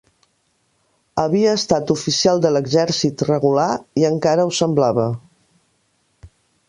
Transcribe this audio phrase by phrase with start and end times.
[1.23, 3.69] Havia estat oficial de l'Exèrcit Regular,
[4.05, 5.07] i encara ho semblava